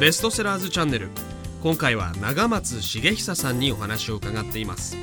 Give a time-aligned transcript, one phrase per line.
[0.00, 1.08] ベストセラーズチャンネル。
[1.60, 4.96] 今回は長松茂久さんにお話を伺っています。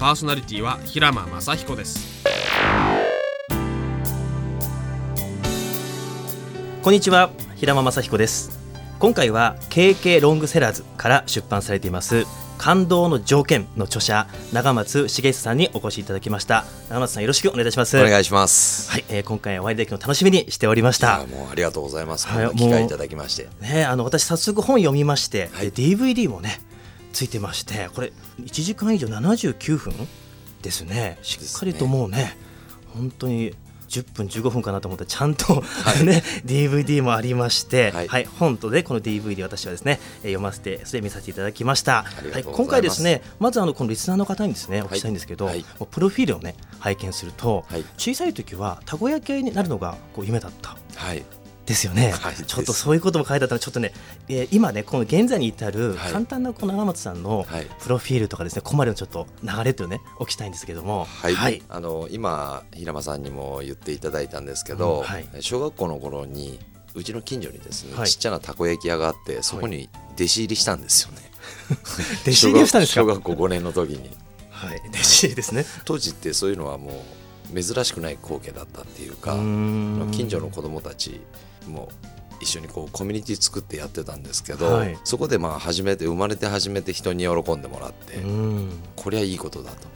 [0.00, 2.24] パーソナリティは平間雅彦です。
[6.82, 8.58] こんにちは平間雅彦です。
[8.98, 12.26] 今回は KK ロングセラーズから出版されています
[12.60, 16.66] 感動の条件の著者長松茂久さんにお越しいただきました。
[16.90, 17.98] 長松さんよろしくお願いいたします。
[17.98, 18.90] お願いします。
[18.90, 21.24] はい、えー、今回お会いできるの楽しみにしておりました。
[21.24, 23.48] もうありがとうございます、はい、機会いただきまして。
[23.62, 26.60] ねあの私早速本読みまして、はい、DVD もね
[27.14, 28.12] ついてましてこれ
[28.42, 29.94] 1時間以上79分
[30.60, 31.16] ですね。
[31.22, 32.38] しっかりともうね、ね、
[32.92, 33.54] 本当に
[33.90, 35.62] 10分15分かなと思ったらちゃんと、は
[36.00, 42.04] い、 ね DVD もありまして、はい、はい、本とでこの DVD 私はですね読ませてそれ見させていただきました。
[42.04, 47.64] はい、今回ですねまずあのこのリスナーの方にですねお聞きしたいんですけど、はい、プロフィールをね拝見すると、
[47.98, 50.76] 小さい時はたこ焼き屋になるのがこう夢だった。
[50.94, 51.39] はい
[51.70, 53.92] ですよね、はい、ちょっとそういうことも書いてあったのでちょっとね、
[54.28, 57.46] えー、今ねこの現在に至る簡単なこの長松さんの
[57.80, 66.58] プロフィールとかですね、ここまでのちょっと流れというねおきたいんですけども、はい、はい、あの今平間さんにも言っていただいたんですけど、うんはい、小学校の頃に
[66.94, 71.18] うちの近所にですね、ちっちゃなたこ焼き屋があってそこに弟子入りしたんですよね。
[72.26, 73.00] 弟子入りしたんですか？
[73.02, 74.10] 小学校5年の時に。
[74.50, 75.64] はい、弟子入りですね。
[75.84, 76.92] 当時ってそういうのはもう
[77.52, 79.34] 珍しくない光景だったっていうか
[80.12, 81.20] 近所の子供たち
[81.70, 81.90] も
[82.40, 88.18] 一緒にこうコミュニティ作ってやってたんですけど、はい、そこでまあ初めて生まれて初めて人に喜んでもらって、
[88.96, 89.86] こりゃいいことだと、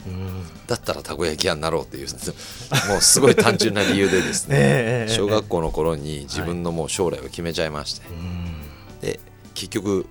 [0.66, 2.08] だったらたこ焼き屋になろうっていう
[2.88, 8.02] もうすごい単純な理由でですね、 小学校の頃に自分のもう将来を決めちゃいまして、
[9.00, 9.20] で
[9.54, 10.06] 結局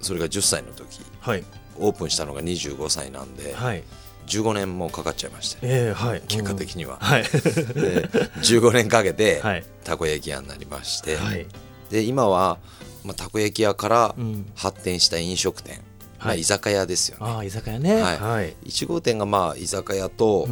[0.00, 1.44] それが10歳の時、はい、
[1.78, 3.54] オープンしたのが25歳なんで。
[3.54, 3.82] はい
[4.26, 9.42] 15年もかかっちゃいまして、えーはい、結果的には、はい、で15年かけて
[9.84, 11.46] たこ焼き屋になりまして、はい、
[11.90, 12.58] で今は、
[13.04, 14.14] まあ、たこ焼き屋から
[14.54, 15.80] 発展した飲食店、
[16.20, 17.32] うん、まあ、居酒屋ですよね。
[17.38, 18.18] あ居酒屋ね、はい。
[18.18, 20.48] はい、1号店がまあ居酒屋と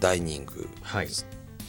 [0.00, 1.08] ダイニング、はい。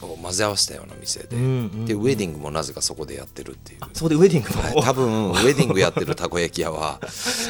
[0.02, 1.36] を混ぜ合わせたような店で。
[1.36, 1.52] うんうんう
[1.82, 3.80] ん、でウェディングもなぜかそこでやってるっていう。
[3.92, 7.00] そこでウェディングも、はい、多分ウェディングやってるたこ焼き屋は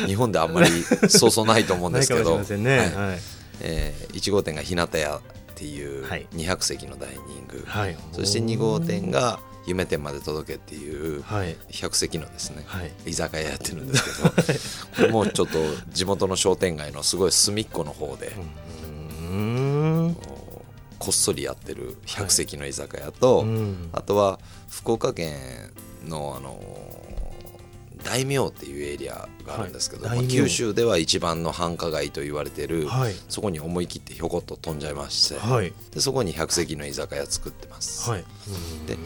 [0.07, 0.69] 日本であんまり
[1.09, 2.47] そうそうないと思うんですけど、はい、
[3.61, 5.21] えー、1号店が日向屋っ
[5.55, 15.59] ていう200席のダイニング、はい、そして2号店が夢店まで届けっていう100席のですね、はい、居酒屋やってるんですけど これもちょっと
[15.91, 18.33] 地元の商店街のすごい隅っこの方で
[20.99, 23.49] こっそりやってる100席の居酒屋と、はい、
[23.93, 24.39] あとは
[24.71, 25.37] 福岡県
[26.07, 26.59] のあの
[28.05, 30.19] 大名っていうエリアがあるんですけど、はい。
[30.19, 38.11] まあ、九州では一番の繁華街と言われてる、はい、そこに思い切ってひょこっと飛んじゃいまして、はい、でそこに100席の居酒屋作ってます、
[38.87, 38.97] で、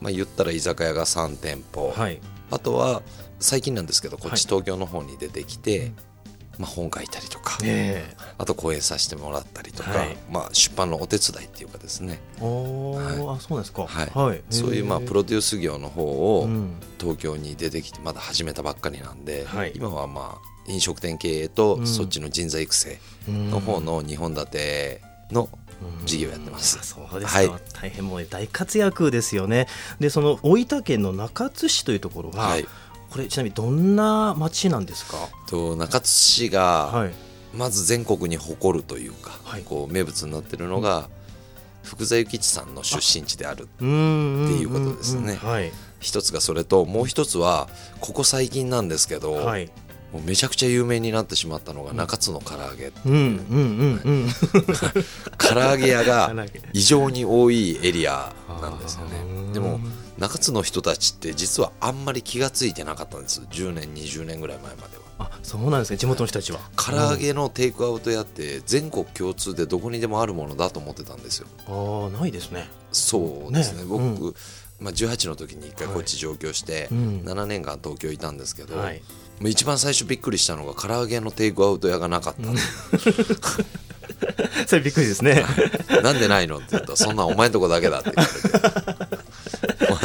[0.00, 1.94] まあ、言ったら居酒屋が3店舗、
[2.50, 3.02] あとは
[3.38, 5.92] 最近なんですけどこっち東京の方に出てきて、
[6.60, 12.20] まあ、本書いたりとか、えー、あと講演させてもらったりとか、はい、まあ、出版のお手伝いっていうかですね。
[12.38, 14.10] お、はい、あそうですか、はい。
[14.14, 16.48] はい、そういうまあプロデュース業の方を
[16.98, 25.48] 東京に出てきてまだ始めたばっかりなんで、はい、今はまあ飲食店経営とそっちの人材育成の方の2本立ての
[26.04, 26.78] 事業やってます。
[26.86, 29.66] そうですか、はい、大変もう大活躍ですよね。
[29.98, 32.66] でその大分県の中津市というところが、はい、
[33.10, 35.16] これちなみにどんな町なんですか？
[35.48, 37.08] と中津市が
[37.54, 41.08] まず全国に誇るというか、はい、こう名物になってるのが、
[41.82, 45.38] 福沢諭吉さんの出身地であるっていうことですね。
[45.98, 47.68] 一つがそれともう一つは
[48.00, 49.66] ここ最近なんですけど、はい、
[50.12, 52.90] もうめちゃくちゃ有名になってしまったのが中津の唐揚げ
[55.38, 56.32] 唐揚げ屋が
[56.72, 58.32] 異常に多いエリア
[58.62, 59.52] なんですよね。
[59.52, 59.80] でも
[60.20, 63.40] 中津の人たちって実はあんまり気が付いてなかったんです。
[63.40, 65.02] 10年20年ぐらい前までは。
[65.18, 66.60] あそうなんですね地元の人たちは。
[66.76, 71.46] 唐揚げのテイクアウト屋って全国共通でどこにでもあるものだと思ってたんですよ。
[71.66, 72.68] ああないですね。
[72.92, 74.34] そうですね、ね、僕、うん、
[74.78, 79.00] まあ、18の時に一回こっち上京して、はい、7年間東京いたんですけど、はい、
[79.40, 82.56] もう一番最初びっくりしたのが唐揚げのテイクアウト屋がなかった、うん。
[84.66, 85.46] それびっくりですね。
[86.02, 88.28] なんでないのって言うと、そんなお前んとこだけだって言わ
[89.10, 89.19] れて。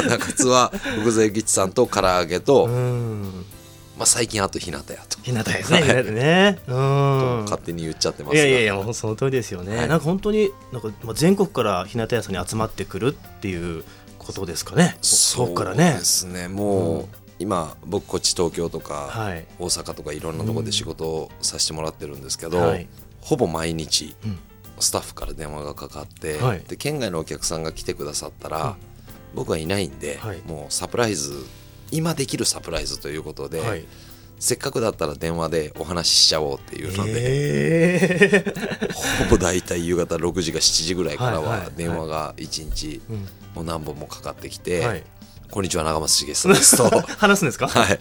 [0.06, 2.66] 中津は福沢諭吉さんと唐揚げと、
[3.96, 5.18] まあ、最近あと日向屋と。
[5.22, 6.58] 日向屋ですね、はい、ね。
[6.66, 6.74] うん。
[7.44, 13.84] 勝手に言っちゃってますいやいやいやもうその通りですよね、はい、なんか本当になんか、まあ、全国から日向屋さんに集まってくるっていう
[14.18, 14.96] ことですかね。
[15.00, 15.94] そうからね。
[15.94, 16.48] ですね。
[16.48, 17.06] もう、うん、
[17.38, 22.88] 今僕こっち東京とか、はい、大阪とかいろんなところで仕事をさせてもらってるんですけど、うん、
[23.20, 24.38] ほぼ毎日、うん、
[24.78, 26.38] スタッフから電話がかかって、
[26.68, 28.76] で県外のお客さんが来てくださったら、
[29.36, 31.30] 僕はいないんで、はい、もうサプライズ
[31.92, 33.84] 今できるサプライズということで、はい、
[34.40, 38.44] せっかくだったら電話でお話ししちゃおうっていうので、え。
[38.88, 43.00] ー、ほぼ大体夕方6時か7時ぐらいからは電話が1日
[43.54, 45.04] もう何本もかかってきて「はい、
[45.50, 46.90] こんにちは長松茂さんです」と。
[47.18, 48.00] 話すんですか、はい、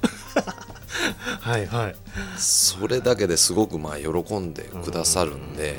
[1.41, 1.95] はいはい。
[2.37, 5.77] それだけですごくまあ喜んでくださるんで。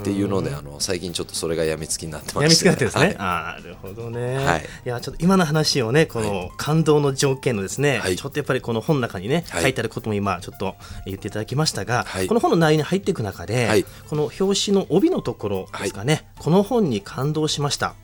[0.00, 17.94] っていうのであの最近ちょっとそれがやみつきになってまして、ね、やみつきになってですね、はい、なるほどね、はい、いやちょっと今の話をねこの感動の条件のですね、はい、ちょっとやっぱりこの本の中にね、書いてあることも今ちょっと言っていただきましたが、この本の内容に入っていく中で、この表紙の帯のところですかね、この本に感動しました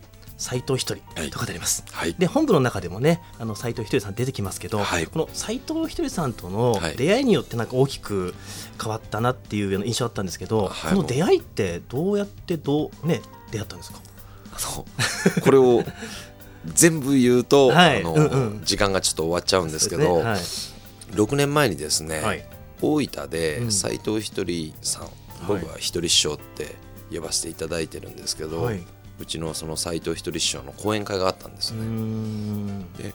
[0.45, 1.01] 斎藤ひとり
[1.31, 8.35] とあります、はい、で本部の中でもねあの斎藤ひとりさん出てきますけど、はい、この斎藤ひとりさんとの出会いによってなんか大きく
[8.79, 14.01] 変わったなっていう印象あったんですけど、はい、この出会いってどうやってどうね出会ったんですか？
[14.53, 14.85] あの
[15.43, 15.83] これを
[16.67, 20.25] 全部言うと、はい、あの、うんうん、時間がちょっと終わっちゃうんですけど、ね。
[20.25, 20.39] はい、
[21.13, 22.45] 6年前にですね、はい、
[22.83, 25.09] 大分で斎藤ひとりさん、
[25.49, 26.77] 僕はひとり師匠って
[27.11, 28.71] 呼ばせていただいてるんですけど、
[29.19, 32.85] うちのその斎藤ひとり師匠の講演会があったんですね。
[32.99, 33.15] で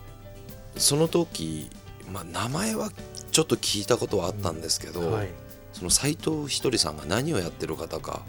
[0.78, 1.70] その時、
[2.12, 2.90] まあ、名前は
[3.32, 5.30] ちょっと聞いたことはあったんですけど、はい、
[5.74, 8.22] その斎藤ひとりさんが何をやってる方か、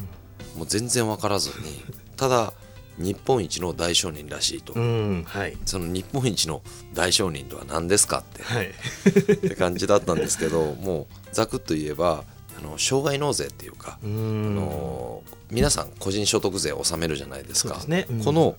[0.56, 1.82] もう全然分からずに
[2.16, 2.52] ただ
[2.98, 6.62] 日本一の大商人らしいと、はい、その日本一の
[6.92, 12.24] 大商人とは何ですかって、はい、って感じだったんですけどもうざくっと言えば
[12.62, 18.06] あの障害納税っていうかあの皆さん個人所得税を納めるじゃないですか、ね。
[18.10, 18.56] うん、この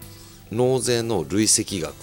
[0.52, 1.94] 納税の累積額。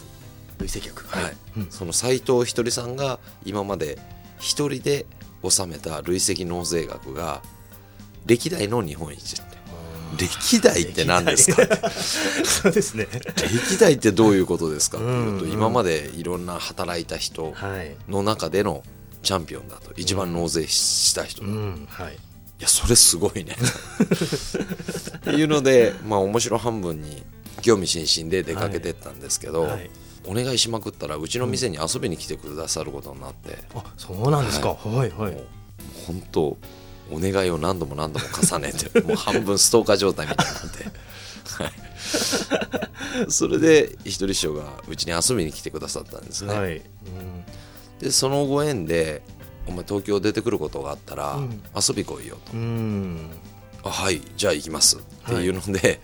[0.59, 1.07] 累積額。
[1.09, 3.99] はい、うん、その斎藤ひとりさんが今まで
[4.39, 5.07] 一人で
[5.43, 7.43] 納めた累積納税額が
[8.27, 9.59] 歴代の日本一って。
[10.17, 11.63] 歴代って何ですか？
[11.91, 13.07] そうですね。
[13.37, 17.55] 歴代ってどういうことですかっていうと、今までいろんな働いた人
[18.09, 18.83] の中での
[19.29, 21.49] チャンピオンだと一番納税した人だ。
[21.49, 22.17] と、うんはい、い
[22.61, 23.57] やそれすごいね。
[25.19, 27.23] っていうのでまあ面白半分に
[27.61, 29.71] 興味津々で出かけてったんですけど、はい。
[29.73, 29.91] はい、
[30.25, 35.11] お願いしまくったらうちの店に遊びに来てくださることになって、うん、あそうなんですか、はい。
[35.11, 35.37] はい
[36.07, 36.57] 本当
[37.11, 40.85] お願いを何度も何度も重ねて もう半分ストーカー状態みたいになって。
[41.63, 43.31] はい。
[43.31, 46.77] それで一人師匠がうちに遊びに来てくださったんですね、はい。
[46.77, 46.83] うん、
[48.01, 49.23] でそのご縁で
[49.67, 51.39] お前東京出てくることがあったら
[51.75, 53.31] 遊び来いよと、うん、
[53.85, 54.99] あはいじゃあ行きます。
[54.99, 56.01] っていうので、はい、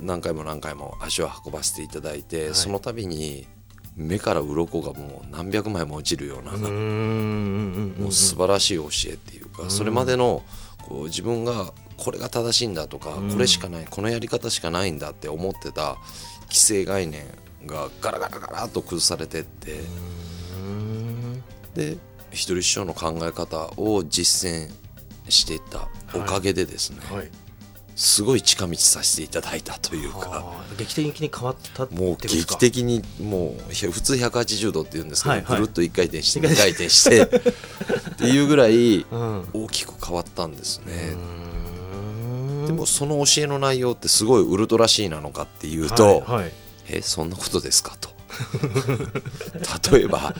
[0.00, 3.46] 何回も何回も足を運ばせていただいて、はい、その度に
[3.96, 10.42] 目から鱗がもう何百枚も落ちるようなもう素晴らしい教えっていうかそれまでの
[10.88, 15.96] こう自分がこれが正しいんだとかこれしかないこのやり方しかないんだって思ってた
[16.48, 17.24] 既成概念
[17.66, 19.80] がガラガラガラっと崩されてって。
[21.74, 21.96] で
[22.30, 24.70] 一人師匠の考え方を実践
[25.28, 27.18] していったおかげでですね、はい。
[27.18, 27.30] はい、
[27.96, 30.44] すごい近道させていただいたというか
[30.76, 36.88] 劇的に変わったもう劇的にもう普通180度っていうんですけど、はいはい、ぐるっと1回転して2回転。
[36.88, 37.28] してっ
[38.16, 39.06] ていうぐらい
[39.52, 41.16] 大きく変わったんですね。
[42.66, 46.52] でもその教えの内容ってすごいウルトラシーなのかっていうと、はいはい、
[46.90, 48.10] えそんなことですかと。
[49.90, 50.34] 例えば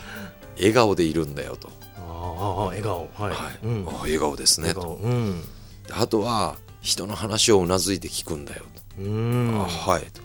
[0.58, 1.70] 笑顔でいるんだよと。
[1.96, 3.08] ああ笑顔。
[3.14, 3.66] はい、はい。
[3.66, 5.42] うん、あ笑顔ですねと、うん、
[5.90, 8.64] あとは人の話をうなずいて聞くんだよ
[8.96, 9.02] と。
[9.02, 9.60] うん。
[9.60, 10.02] あはい。
[10.02, 10.20] と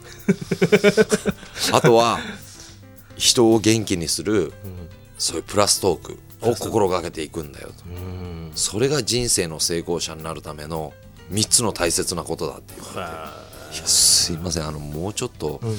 [1.75, 2.19] あとは
[3.15, 4.51] 人を元気にする、うん、
[5.17, 7.83] そういうプラストークを心がけていくんだよと、
[8.55, 10.93] それが人生の成功者になるための
[11.31, 13.33] 3つの大切なことだって言わ
[13.71, 14.67] れていやすいません。
[14.67, 15.77] あのもうちょっと、うん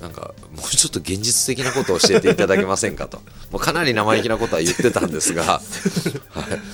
[0.00, 3.18] なんかもうちょっと現実的なことを教えていただけませんかと。
[3.50, 5.62] もうかなり生意気なことは言ってたんですが、 はい、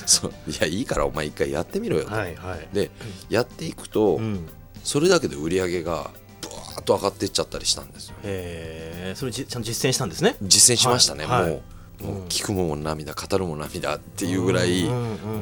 [0.06, 2.90] そういやいいからお前一回やってみろよと、はいはい、で
[3.28, 4.48] やっていくと、うん、
[4.82, 6.10] それだけで売り上げが
[6.40, 10.36] ブワーッと上がっていっちゃったりしたんですよ、へえそれちゃんと実践したんですね？
[10.42, 11.62] 実践しましたね、はい、もう
[12.04, 14.88] もう聞くもん涙語るも涙っていうぐらい、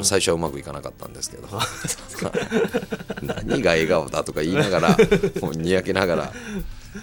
[0.02, 1.46] 最初はうまくいかなかったんですけど。
[3.22, 4.98] 何が笑顔だとか言いながら
[5.40, 6.32] もうにやけながら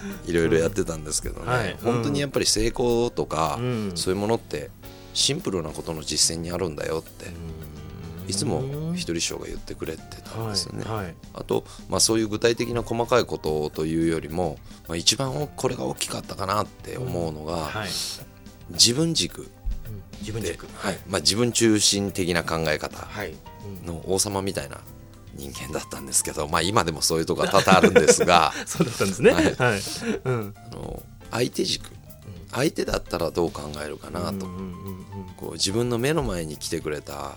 [0.26, 3.58] いろいろやってたんですけどね、はい、本当にやっぱり成功とか、
[3.94, 4.70] そういうものって
[5.14, 7.32] シンプルなことの実践にあるんだよって。
[8.28, 10.84] いつも一人称が言ってくれてたんですよね。
[10.84, 11.04] はい。
[11.04, 17.60] はい、あと、まあ、そういう具体的な細かいことというよりも、まあ、一番これが大きかったかなって思うのが、うん。
[17.62, 17.88] はい、
[18.70, 19.48] 自分軸。
[20.20, 20.98] 自分軸、はい。
[21.06, 23.06] まあ、自分中心的な考え方
[23.84, 24.80] の王様みたいな
[25.36, 29.54] 人間だったんですけど、まあ、今でもそういうところが多々あるんですが そうだったんですね、はい。
[29.54, 29.80] はい。
[30.24, 31.90] うん、あの相手軸。
[32.52, 34.46] 相手だったらどう考えるかなと、
[35.36, 37.36] こう自分の目の前に来てくれた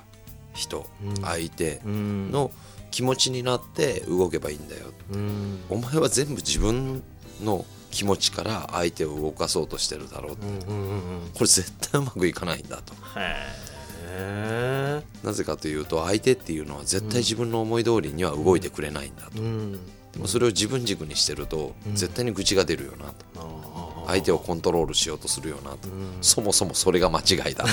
[0.54, 0.88] 人、
[1.22, 2.52] 相手の
[2.90, 4.86] 気持ちになって動けばいいんだよ、
[5.70, 7.04] お前は全部自分
[7.44, 12.94] の気持ちから相手を動かそうとしてるだろうって、これ絶対うまくいかないんだと。
[15.24, 19.32] なぜかというと相手っていうのは絶対自分の思い通りには動いてくれないんだと、
[20.14, 23.16] でもそれを自分軸にしてると絶対に愚痴が出るよなと、
[24.08, 25.90] 相手をコントロールしようとするよなと、
[26.22, 27.70] そもそもそれが間違いだと。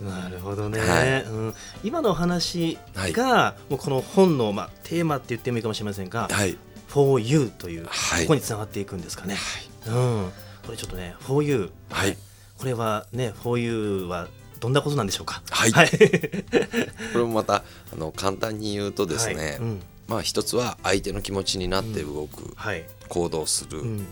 [0.04, 1.22] なるほどね、はい。
[1.24, 6.56] うん、今の話が、はい、もうこの本の、まあ、テーマって言ってもいいかもしれませんが「はい、
[6.88, 9.34] For You」という、はい、ここにつながっていくんですかね、
[9.84, 9.94] はい。
[9.94, 10.32] うん、
[10.64, 12.16] これちょっとね「For You」はい
[12.58, 14.28] これはね「For You」は
[14.60, 15.42] どんなことなんでしょうか？
[15.50, 15.70] はい。
[15.72, 15.90] はい、
[17.12, 19.56] これもまたあの簡単に言うとですね、はい。
[19.56, 22.52] うん、まあ一つは相手の気持ちになって動く、うん。
[22.56, 24.06] はい、行動する、うん、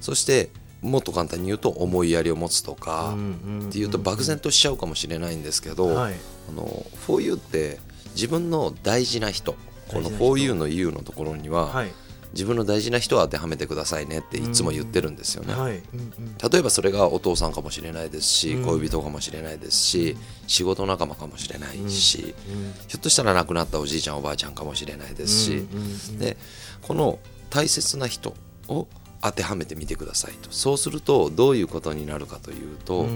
[0.00, 0.50] そして
[0.80, 3.16] もっと簡単に言うと思いやりを持つとか、
[3.68, 6.14] っていうと漠然としちゃうかもしれないんですけど、はい、
[6.50, 7.80] あの For You って
[8.14, 9.56] 自分の大事な人
[9.88, 11.92] この For You の You のところには、はい、
[12.34, 15.82] 自分の大事な人を当てはめてくださいねっていつも言ってるんですよね、
[16.50, 22.34] 例えばそれがお父さんかもしれないですし、恋人かもしれないですし、仕事仲間かもしれないし、
[22.88, 25.66] ひょっとしたら亡くなったおじいちゃんおばあちゃんかもしれないですし、
[26.18, 26.36] で
[26.82, 27.18] この
[27.50, 28.34] 大切な人
[28.68, 28.88] を
[29.22, 30.50] 当てはめてみてくださいと。
[30.50, 33.06] そうするとどういうことになるかというと、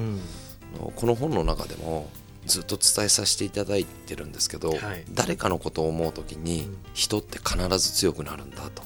[0.95, 2.09] この本の中でも
[2.47, 8.83] ずっと伝えさせていただいてるんですけど、はい、誰かのことを思う時に人って必ず強くなるんだと。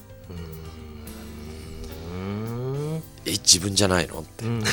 [3.24, 4.20] え自分じゃないの？
[4.20, 4.66] って、うん、ね、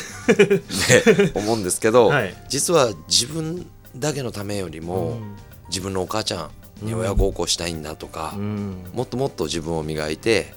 [1.35, 5.35] 思うんですけど、はい、実は自分だけのためよりも、うん、
[5.67, 6.49] 自分のお母ちゃ
[6.81, 10.53] んに親孝行したいんだとか、うん、もっともっと自分を磨いて、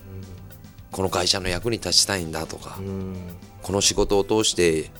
[0.90, 2.78] この会社の役に立ちたいんだとか、
[3.62, 4.90] この仕事を通して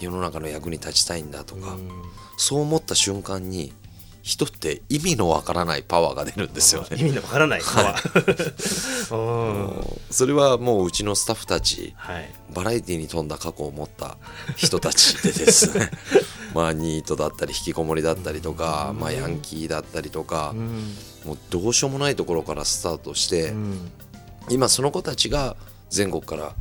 [0.00, 1.76] 世の中の役に立ちたいんだとか、
[2.36, 3.72] そう思った瞬間に
[4.22, 6.88] 人って意味のわからないパワーが出るんですよね。
[6.98, 7.60] 意味のわからない。
[7.62, 14.18] パワー、 それはもううちのスタッフたち、はい、バラエティーに富んだ過去を持った
[14.56, 15.90] 人たちでですね。
[16.54, 20.52] まあニートだったり引きこもりだったりとか、まあ、ヤンキーだったりとか、
[21.24, 23.54] もうどうしようもないところからスタートして、
[24.48, 25.56] 今その子たちが
[25.90, 26.54] 全国から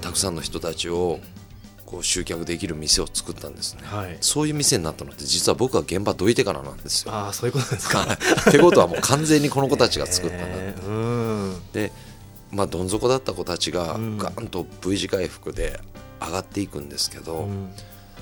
[0.00, 1.20] たくさんの人たちを
[1.88, 7.14] こう集客できる店を作ったんですね、はい、そういう店になったのって実は僕は現場どいてからなんですよ。
[7.14, 8.06] あそういうことですか。
[8.50, 10.56] ってことはもう完全にこの子たちが作ったんだって。
[10.58, 11.92] えー、で
[12.50, 15.80] まあどん底だった子たちがガンと V 字回復で
[16.20, 17.70] 上がっていくんですけど、うん、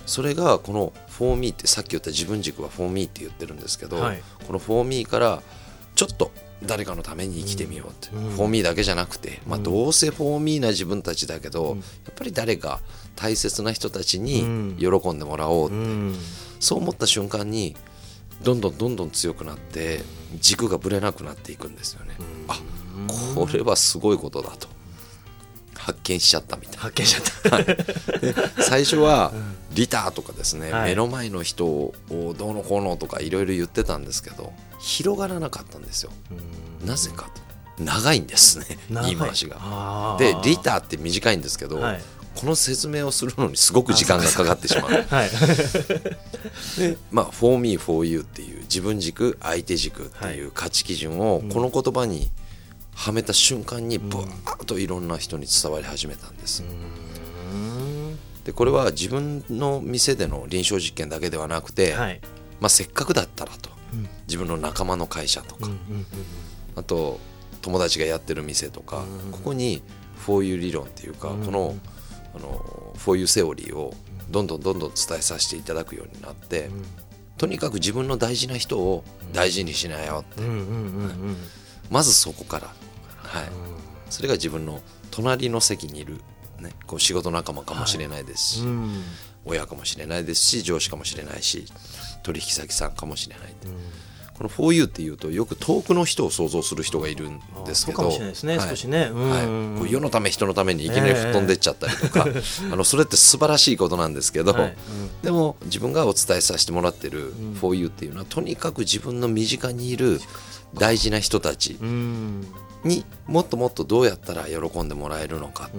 [0.07, 5.43] それがこの「フォーミーってさっき言った自分軸は「フォーミーって言ってるんですけど、はい、この「フォーミーから
[5.97, 6.31] ちょっと
[6.65, 8.19] 誰かのために生きてみようって、う。
[8.19, 12.81] ん、フォーミーだけじゃなくて、まあ、どうせフォーミーな自分たちだけど、うん、やっぱり誰か
[13.15, 16.17] 大切な人たちに喜んでもらおうって、うん、
[16.61, 17.77] そう思った瞬間に
[18.43, 20.01] どんどんどんどん強くなって
[20.41, 22.17] 軸がぶれなくなっていくんですよね。
[22.49, 22.61] あ
[23.35, 24.69] これはすごいことだと。
[25.87, 26.79] 発見しちゃったみたいな。
[26.81, 27.67] 発見しちゃった、はい、
[28.61, 29.33] 最初は
[29.73, 34.53] リターとかですね、はい、目の前の人をどうのこうのとかいろいろ言ってたんですけど
[34.87, 36.13] 広がらなかったんですよ。
[36.85, 37.47] なぜかと。
[37.83, 40.17] 長いんですね言い回しが。
[40.19, 42.01] でリターって短いんですけど、はい、
[42.35, 44.91] この説明をするのにすごく時間がかかってしまう。
[45.11, 45.31] はい、
[46.81, 52.31] でまあ「for me for you」っていう自分軸相手軸っていう価値基準をこの言葉に、
[52.95, 56.65] はめた瞬間にブワーッといろんな人に伝わり始めたんです。
[58.45, 62.21] でこれは自分の店での臨床実験だけではなくて、はい、
[62.61, 63.76] まあ、せっかくだったらと、うん、
[64.27, 65.69] 自分の仲間の会社とか、
[66.75, 67.21] あと
[67.63, 69.83] 友達がやってる店とか、ここに
[70.19, 71.75] 「フォーユー理論っていうか、この
[72.35, 73.95] あのフォーユーセオリーを
[74.31, 76.71] どんどんどんどん伝えさせていただくようになって、
[77.39, 80.43] とにかく自分の大事な人を大事にしなよって、
[81.91, 82.75] まずそこから。
[83.27, 83.49] はい、
[84.09, 86.21] それが自分の隣の席にいる、
[86.61, 91.67] ね、こう仕事仲間かもしれないですし、はい親かもしれないですし上司かもしれないし
[92.27, 93.55] 取引先さんかもしれない、
[94.35, 98.11] この 4U っていうとよく遠くの人を想像する人がいるんですけど。
[99.89, 104.71] 世のため人のためにいきなり吹っ飛んでっちゃったりとか、えー、あのそれって素晴らしいことなんですけど、はい。
[104.71, 104.77] うん、
[105.23, 110.21] でも自分がお伝えさせてもらってる 4U っていうのはとにかく自分の身近にいる
[110.75, 111.79] 大事な人たち
[112.85, 115.77] にもっともっとどうやったら喜んでもらえるのかって、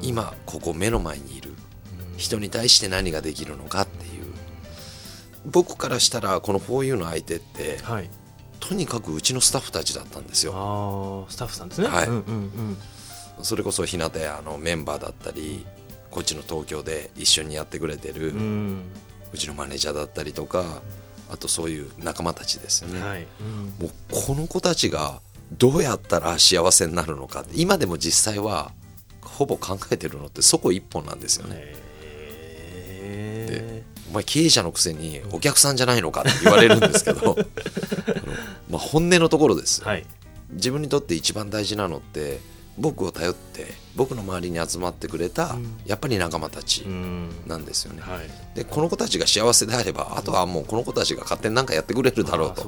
[0.00, 1.52] 今ここ目の前にいる。
[2.18, 4.11] 人に対して何ができるのかっていう
[5.46, 8.10] 僕からしたらこの 4U の相手って、はい、
[8.60, 10.52] とにかくうちのスタッフたちだったんですよ。
[10.54, 12.20] あスタッフさんですね、はい、うんうん
[13.38, 15.66] うん、それこそ日向屋のメンバーだったり
[16.10, 18.32] こっちの東京で一緒にやってくれてる、
[19.32, 20.82] うちのマネージャーだったりとか
[21.30, 23.26] あとそういう仲間たちですよね、はい。
[23.80, 25.20] もうこの子たちが
[25.58, 28.72] どうやったら幸せになるのか今でも実際は
[29.22, 31.74] ほぼ考えてるのってそこ一本なんですよね。
[34.12, 37.36] でお前経営者のくせにお客さんじゃないのかって言われるんですけど
[38.68, 40.06] まあ本音のところです、はい、
[40.52, 42.40] 自分にとって一番大事なのって
[42.78, 46.86] 僕を頼って僕の周りに集まってくれた、やっぱり仲間たち
[47.46, 52.62] なんですよね、はい、でこの子たちが幸せであればあとはもうこの子たちが勝手に何かやってくれるだろうと。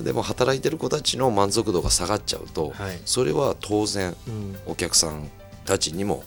[0.00, 4.16] でも働いてる子たちの満足度が下がっちゃうと、はい、それは当然、
[4.64, 5.30] お客さん
[5.66, 6.24] たちにも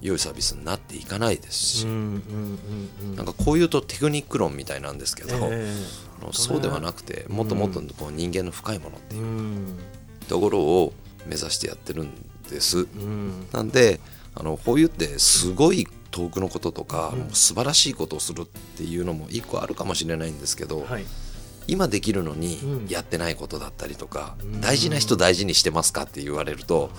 [0.00, 9.78] 良いサービスになっていかないですし、なんかこういうとテクニック論みたいなんですけど、えー、そうではなくてもっともっとこう人間の深いものっていう
[10.28, 10.92] ところを
[11.26, 12.10] 目指してやってるん
[12.50, 12.80] です。
[12.80, 14.00] うん、なんで
[14.34, 21.04] あのこう言ってすごい遠くのこととか、うん、素晴らしいことをするっていうのも一個あるかもしれないんですけど、はい、
[21.66, 26.90] 今できるのにやってないことだったりとか、うん、大事な人大事にしてますかって言われると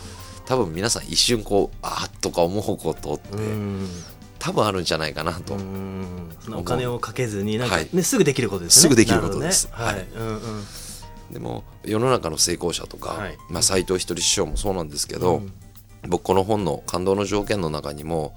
[0.48, 3.30] 多分皆さん一瞬こうあっとか思うことって、
[4.40, 5.58] 多分あるんじゃないかなと。
[6.56, 8.82] お金をかけずになんかね、はい、すぐできることですね。
[8.84, 10.64] すぐできることです、ね、はい、うんうん。
[11.32, 13.38] でも世の中の成功者とか、はい。
[13.50, 15.54] まあ、斉藤ひとり師匠もそうなんですけど、うん、
[16.08, 18.34] 僕この本の感動の条件の中にも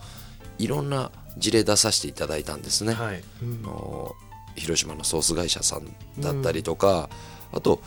[0.59, 2.95] いろんな事例出させていただいたんですね。
[2.95, 3.23] はい。
[3.43, 4.17] うん、の
[4.57, 5.87] 広島のソース会社さん
[6.19, 7.09] だったりとか、
[7.53, 7.81] うん、あと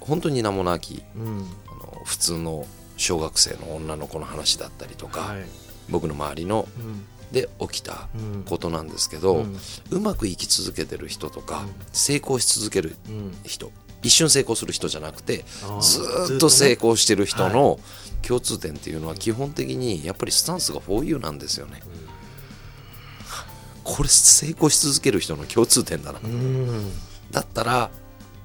[0.00, 2.66] 本当に名もなき、うん、あの普通の
[3.02, 5.42] 小学生の女の子の話だったりとか、はい、
[5.90, 6.68] 僕の周りの、
[7.32, 8.08] で起きた
[8.46, 9.44] ことなんですけど、
[9.90, 12.96] うまく生き続けてる人とか、成功し続ける
[13.44, 15.44] 人一瞬成功する人じゃなくて
[15.80, 17.78] ずっと成功してる人の
[18.20, 21.80] 共通点っていうのは基本的にやっぱりスタンスが 4U なんですよね。
[23.84, 26.20] これ成功し続ける人の共通点だな。
[27.30, 27.90] だったら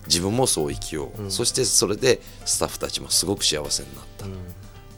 [0.07, 4.33] 自分もそう生きよう、うん、そしてそれでスタッフたちもすごく幸せになった、うん、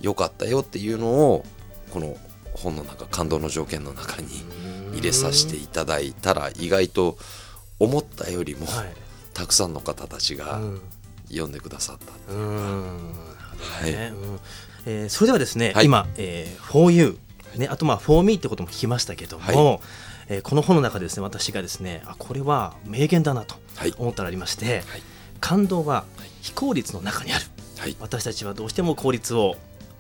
[0.02, 1.46] よかったよっていうのを
[1.92, 2.16] この
[2.54, 4.28] 本の中感動の条件の中に
[4.94, 7.18] 入れさせていただいたら意外と
[7.80, 8.94] 思ったよりも、はい。
[9.34, 10.60] たくさんの方たちが
[11.30, 12.44] 読んでくださったっていうか、
[13.62, 13.94] はい。
[13.94, 14.40] うん。
[14.86, 17.18] えー、それではですね、はい、今、えー、4U、
[17.58, 19.80] ね、あとまあ 4Me ってことも聞きましたけども、はい、
[20.30, 23.56] えー、この本の中でですね私がですねあこれは名言だなと
[23.98, 24.84] 思ったらありまして、はい、
[25.42, 26.06] 感動は
[26.42, 27.46] 非効率の中にある、
[27.78, 29.56] はい、私たちはどうしても効率を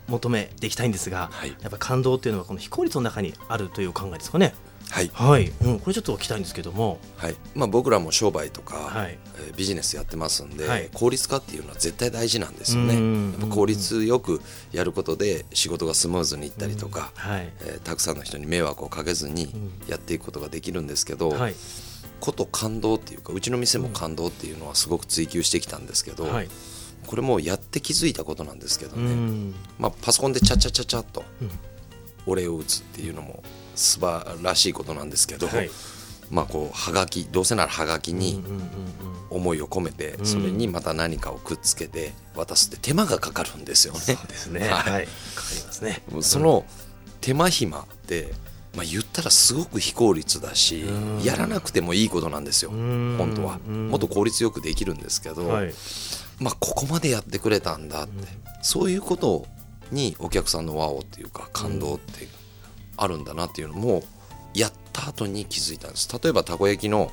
[0.07, 4.53] 求めていきたいんですが、はい、やっぱ感動っていうのはこの非効率の中にあるという考えですかね。
[4.89, 7.35] はい、はい、うん、これちょっと聞きたいんですけども、はい。
[7.53, 12.95] まあ、僕らも商売とか、はい、えー、ビジネスやってますんで、はい、効率化っていうのは絶対大事なんですよね。
[13.31, 17.53] やっぱ効率よくやることで仕事がスムーズにいったりとか、はい。
[17.61, 19.53] えー、たくさんの人に迷惑をかけずに
[19.87, 21.55] やっていくことができるんですけど、はい、
[22.19, 26.49] こと感動っていうかうちの店も感動っていうのはすごく追求してきたんですけど、はい、
[27.07, 31.23] これもやって気づいたことなんですけどね、まあ、パソコンでチャチャチャチャっと
[32.25, 33.43] お礼を打つっていうのも
[33.79, 35.69] 素晴らしいことなんですけど、はい、
[36.29, 38.43] まあこうはがきどうせならはがきに
[39.29, 43.99] 思いを込めてそれにまた何かをくっつけて渡すって手間がかかるんですよね。
[43.99, 45.07] そうですね、はい、かかり
[45.65, 46.03] ますね。
[46.21, 46.65] その
[47.21, 48.33] 手間暇って
[48.75, 50.85] まあ、言ったらすごく非効率だし
[51.23, 53.57] やらなくてもいいことなんですよ本当は。
[53.57, 55.73] もっと効率よくできるんですけど、はい、
[56.39, 58.27] まあ、ここまでやってくれたんだって、
[58.61, 59.47] そういうこと
[59.91, 62.27] にお客さんのワオっていうか感動って
[63.01, 64.03] あるんだなっていうのも
[64.53, 66.09] やった後に気づいたんです。
[66.21, 67.11] 例えばたこ焼きの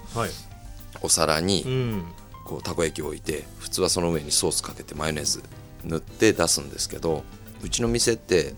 [1.03, 1.65] お皿に
[2.45, 5.43] こうたこ焼きを置いて普通はその上にソースかけてマヨネーズ
[5.85, 7.23] 塗って出すんですけど
[7.63, 8.55] うちの店って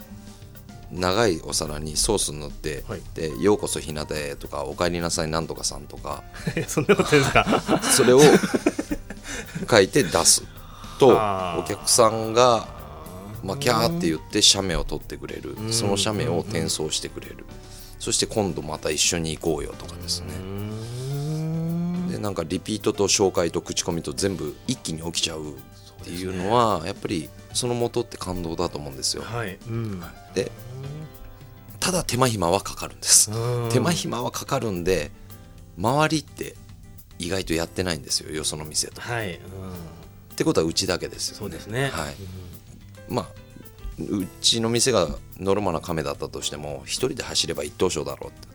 [0.91, 6.23] 長いお皿にソース塗って、はい、で「ようこそ日向へ」とか「おかえりなさいなんとかさん」とか
[6.67, 7.45] そんなことですか？
[7.83, 8.21] それを
[9.71, 10.43] 書いて出す
[10.99, 11.09] と
[11.59, 12.78] お客さんが
[13.43, 15.57] まあ、キャーって言って写メを撮ってくれる。
[15.71, 17.45] その写メを転送してくれる。
[17.99, 20.29] そして今度また一緒に行こうよとかですね。
[22.13, 29.23] でなんかリピートと紹介と口コミと全部一気に起きちゃうっていうのはやっぱりその元って感動だと思うんですよ。
[29.23, 29.59] はい。
[29.69, 30.03] うん、
[30.35, 30.51] で
[31.81, 33.31] ただ手間暇はかかるんです。
[33.73, 35.11] 手間暇はかかるんで
[35.77, 36.57] 周りって
[37.19, 39.01] 意外とやってないんですよよその店と。
[39.01, 39.41] はい、うん、っ
[40.37, 41.39] てことはうちだけですよね。
[41.39, 42.15] そうですね、はい、
[43.09, 43.27] まあ
[43.99, 45.09] うちの店が
[45.41, 48.49] ノルマな亀だったとしても一人で走れば一等賞だろうって。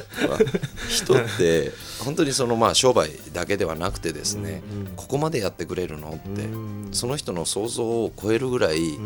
[0.88, 1.72] 人って
[2.04, 6.48] 本当にそのまあ商売だけではなくてですね、うんうん、ここまでやってくれるのって、
[6.92, 8.96] その人の想像を超えるぐらい、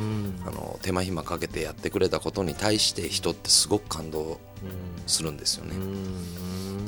[0.47, 4.39] あの手間暇かけてやってくれたことに対して人ってすごく感動
[5.07, 5.75] するんですよね。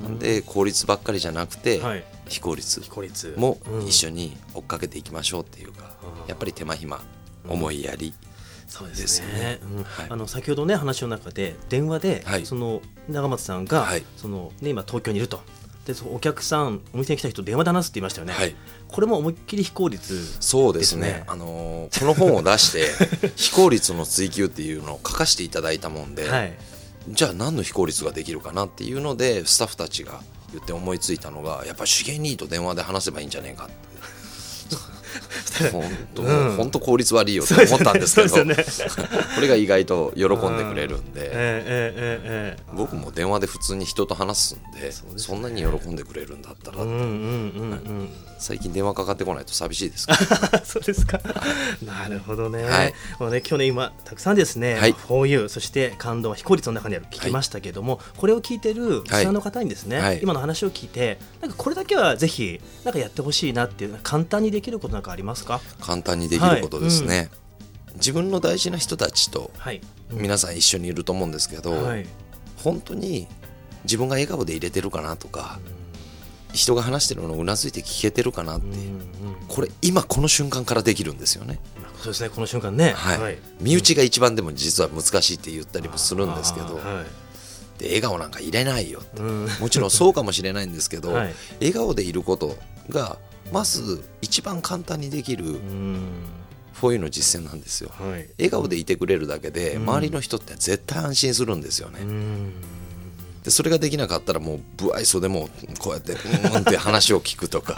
[0.03, 5.95] なんで効率ばっかりじゃなくて、はい、非効率も一緒に追っかけていきましょうっていうか、
[6.27, 7.01] やっぱり手間暇
[7.49, 8.13] 思いやり、
[8.69, 9.85] そうですね、うん。
[9.85, 15.41] はい、あの先ほどね話の中で電話で、はい、その長松さんが、はい、そのね、今東京にいると。
[15.87, 18.35] でそのお客さんお店に来た人電話で話すって言いましたよね、
[18.89, 21.23] これも思いっきり非効率、ね、そうですね。
[21.29, 22.89] あのー、この本を出して
[23.37, 26.29] 非効率の追求っていうのを書かせていただいたもんで、
[27.09, 30.21] じゃあ何の非効率ができるかなっていうのでスタッフたちが
[30.57, 33.69] 言って思いついたのがやっぱり資源ニーと電話で話せばいいんじゃねえかっ
[35.73, 38.57] 本当、うん、本当効率悪いよと思ったんですけど、ね、
[39.35, 40.29] これが意外と喜ん
[40.59, 46.83] でくれるんで、えー、僕も電話で普通に人と話すんでそんなに喜んでくれるんだったら。
[46.83, 50.07] って、最近電話かかってこないと寂しいです。
[50.65, 51.21] そうですか。
[51.85, 65.36] なるほどね,、はい、もうね今日ね今たくさんですね「はい、4U」そして「感動は非効率の中にある」聞きましたけども、はい、これを聞いてるリスナーの方にですね、はい、今の話を聞いてなんかこれだけはぜひなんかやってほしいなっていう簡単にできることなんかあります？
[65.45, 65.61] か？
[65.81, 67.25] 簡単にできることですね、はい。
[67.25, 69.51] うん、自分の大事な人たちと
[70.11, 72.07] 皆さん一緒にいると思うんですけど、はい、
[72.63, 73.27] 本当に
[73.85, 75.59] 自分が笑顔で入れてるかなとか、
[76.51, 79.01] うん、人が話してるのをうなずいて聞けてるかなって、うんうん、
[79.49, 81.59] これ今この瞬間からできるんですよね。
[81.99, 86.79] そうですねこの瞬間ね、はい、はい、身内が一番でも実は難しいって言ったりもするんですけど、
[87.79, 92.57] で笑顔なんか入れないよって、もちろんそうかもしれないんですけど、 はい、笑顔でいること
[92.89, 93.19] が
[93.53, 102.01] まず一番簡単にできるフォーユの実践なんですよ、はい、笑顔でいてくれるだけで周りの人って絶対安心するんですよね、
[103.45, 106.17] でそれができなかったらもう不愛想でもこうやってう
[106.59, 107.77] んって話を聞くとか。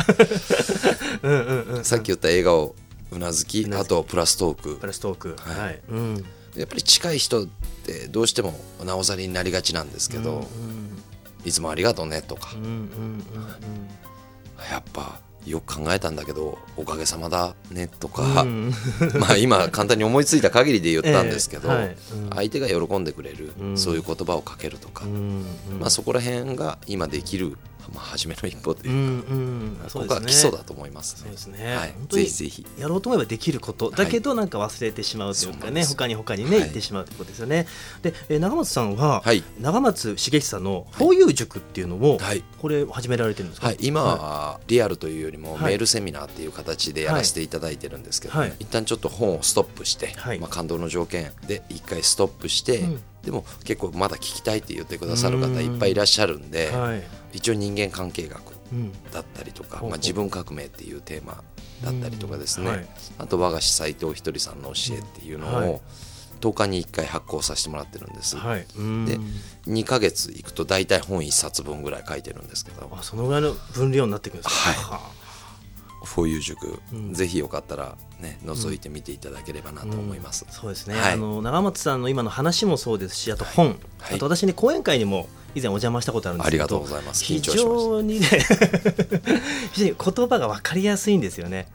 [1.83, 2.75] さっき言った笑顔
[3.11, 4.77] うなずきあとプラストーク。
[4.77, 5.37] プラストーク。
[5.39, 5.81] はい、はい。
[5.91, 6.25] うん、
[6.57, 7.47] やっぱり近い人っ
[7.85, 10.47] てどうしてもなおざりになりがちなんですけど、うんうん、
[11.45, 12.85] いつもありがとうねとか、うんうんうんうん、
[14.71, 18.73] やっぱよく考えたんだけどおかげさまだねとか、うん、
[19.19, 21.97] まあ今簡単に思いついた限りで言ったんですけど、えーはい。
[22.13, 25.05] うん、相手が喜んでくれる、うん、そういう言葉をかけるとか、
[25.81, 27.57] まあ、そこら辺が今できる
[27.95, 29.05] まあ、初めの一歩というか、うんう
[29.75, 32.67] ん、ここが基礎だと思います、ね、そうですね、はい、ぜひぜひ。
[32.79, 37.67] やろうと思えばできることだけどなんか忘れてしまうというかね、はい、他に他にね、はい、行ってしまうということですよね。
[38.03, 57.03] で、えー、長松さんは、はい、長松茂久の「フォーユー塾」っていうのを、はい、これ始められてるんですか、はい、今はリアルというよりもメールセミナーっていう形でやらせていただいてるんですけど、ね、はい、一旦ちょっと本をストップして、まあ、感動の条件で一回ストップして、うんでも結構まだ聞きたいって言ってくださる方いっぱいいらっしゃるんで、はい、
[57.33, 58.41] 一応人間関係学
[59.13, 61.43] だったりとか、うん、まあ、自分革命っていうテーマ
[61.83, 62.87] だったりとかですね、はい、
[63.19, 65.81] あと和菓子斎藤ひとりさんの教えっていうのを、はい。
[66.41, 68.69] 10日に1回発行させてもらってるんです、はい、で
[69.67, 72.89] 2か月いくと大体本1冊分ぐらい書いてるんですけど。
[72.93, 74.71] あそのぐらいの分量になってくるんですか？
[74.95, 76.07] はい。
[76.07, 83.69] フォーユー塾、うん、ぜひよかったらね覗いてみていただければなと思います、うん、そうですね、はい、あの長松さんの今の話もそうですしあと本、
[84.01, 86.65] はい、あと私ね講演会にも以前お邪魔したことあるんですけど。
[86.65, 87.25] ありがとうございます。
[87.25, 88.27] 非常にね
[89.73, 91.69] 非常に言葉が分かりやすいんですよね。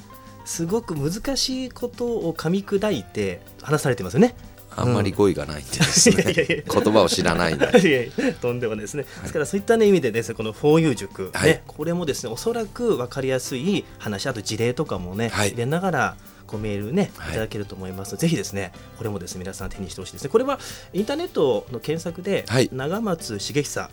[0.46, 4.36] すごく難しいことを噛み砕いて話されてますよね。
[4.76, 7.66] あんまり語彙がないんでですね、うん、 言葉を知らないんで。
[7.88, 17.34] いやいやとんでもないですね、ですからそういった、ね、意味でですねこの 4U 塾、ね、はい、これもですねおそらく分かりやすい話あと事例とかもね、はい、入れながらごメールねい。
[17.34, 20.30] ただけると思います、はい、ぜひですねこれもですね皆さん手にしてほしいですね。
[20.30, 20.60] これは
[20.94, 23.90] インターネットの検索で、はい、長松茂久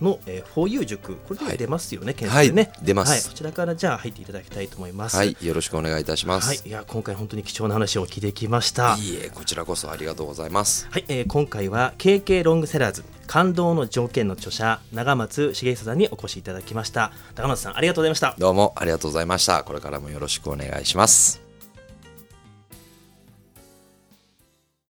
[0.00, 0.20] の、はい。
[0.26, 1.16] えー、4U 塾。
[1.16, 5.16] これで出ますよね、検索でね、出ます、はい、こちらからじゃあ入っていただきたいと思います。
[5.16, 5.36] はい。
[5.40, 8.96] よろしくお願いいたします、はい、いや今回本当に貴重な話を聞いてきました。
[8.98, 10.88] いいえこちらこそありがとうございます。
[10.90, 17.12] はい、えー、今回は KK ロングセラーズ感動の条件の著者長松茂久さんにお越しいただきました。
[17.34, 18.34] 長松さんありがとうございました。
[18.38, 19.62] どうもありがとうございました。
[19.64, 21.43] これからもよろしくお願いします